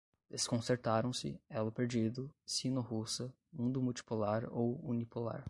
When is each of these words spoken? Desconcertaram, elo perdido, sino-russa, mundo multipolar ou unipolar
Desconcertaram, 0.31 1.11
elo 1.47 1.71
perdido, 1.71 2.33
sino-russa, 2.43 3.31
mundo 3.53 3.79
multipolar 3.79 4.47
ou 4.49 4.79
unipolar 4.83 5.39